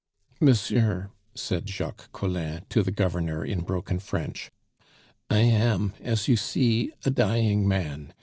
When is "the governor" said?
2.81-3.45